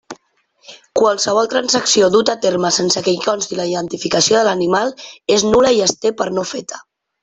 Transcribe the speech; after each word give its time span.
Qualsevol 0.99 1.49
transacció 1.51 2.09
duta 2.15 2.35
a 2.35 2.41
terme 2.47 2.73
sense 2.79 3.05
que 3.09 3.15
hi 3.17 3.21
consti 3.29 3.61
la 3.63 3.71
identificació 3.75 4.37
de 4.39 4.45
l'animal 4.51 4.93
és 5.39 5.49
nul·la 5.55 5.79
i 5.81 5.89
es 5.91 5.99
té 6.05 6.19
per 6.23 6.33
no 6.41 6.53
feta. 6.57 6.87